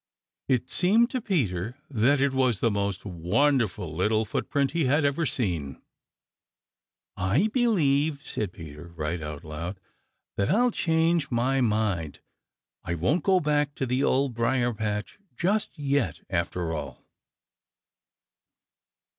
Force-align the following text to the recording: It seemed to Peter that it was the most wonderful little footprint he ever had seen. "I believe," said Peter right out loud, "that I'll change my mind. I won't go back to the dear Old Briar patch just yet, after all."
It 0.47 0.71
seemed 0.71 1.11
to 1.11 1.21
Peter 1.21 1.77
that 1.87 2.19
it 2.21 2.33
was 2.33 2.59
the 2.59 2.71
most 2.71 3.05
wonderful 3.05 3.93
little 3.95 4.25
footprint 4.25 4.71
he 4.71 4.87
ever 4.87 5.21
had 5.25 5.29
seen. 5.29 5.79
"I 7.15 7.49
believe," 7.53 8.25
said 8.25 8.51
Peter 8.51 8.87
right 8.95 9.21
out 9.21 9.43
loud, 9.43 9.79
"that 10.37 10.49
I'll 10.49 10.71
change 10.71 11.29
my 11.29 11.61
mind. 11.61 12.19
I 12.83 12.95
won't 12.95 13.21
go 13.23 13.39
back 13.39 13.75
to 13.75 13.85
the 13.85 13.97
dear 13.99 14.07
Old 14.07 14.33
Briar 14.33 14.73
patch 14.73 15.19
just 15.37 15.77
yet, 15.77 16.21
after 16.31 16.73
all." 16.73 17.05